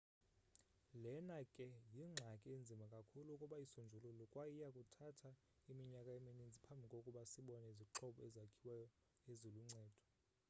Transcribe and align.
lena 1.03 1.35
ke 1.53 1.65
yingxaki 1.97 2.47
enzima 2.57 2.85
kakhulu 2.95 3.29
ukuba 3.33 3.55
isonjululwe 3.65 4.25
kwaye 4.31 4.51
iyakuthatha 4.57 5.29
iminyaka 5.71 6.09
emininzi 6.19 6.57
phambi 6.65 6.85
kokuba 6.93 7.21
sibone 7.31 7.67
izixhobo 7.73 8.19
ezakhiweyo 8.27 8.87
eziluncedo 9.31 9.99